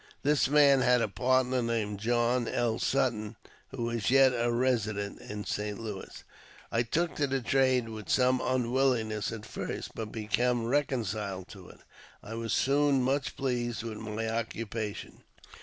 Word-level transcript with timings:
(This 0.23 0.49
man 0.49 0.81
had 0.81 0.99
a 1.01 1.07
partner 1.07 1.61
named 1.61 1.99
John 1.99 2.47
L. 2.47 2.79
Sutton, 2.79 3.35
who 3.69 3.91
is 3.91 4.09
yet 4.09 4.33
a 4.35 4.51
resident 4.51 5.21
in 5.21 5.45
St. 5.45 5.77
Louis). 5.79 6.23
I 6.71 6.81
took 6.81 7.13
to 7.17 7.27
the 7.27 7.39
trade 7.39 7.87
with 7.87 8.09
some 8.09 8.41
unwillingness 8.43 9.31
at 9.31 9.45
first, 9.45 9.93
but 9.93 10.11
becoming 10.11 10.65
reconciled 10.65 11.49
to 11.49 11.69
it, 11.69 11.81
I 12.23 12.33
was 12.33 12.51
soon 12.51 13.03
much 13.03 13.37
pleased 13.37 13.83
with 13.83 13.99
my 13.99 14.27
occupation. 14.27 15.21